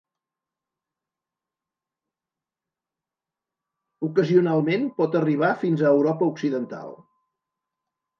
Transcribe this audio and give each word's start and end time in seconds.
Ocasionalment 4.07 4.87
pot 5.01 5.19
arribar 5.19 5.51
fins 5.65 5.85
a 5.85 5.93
Europa 5.99 6.31
Occidental. 6.33 6.91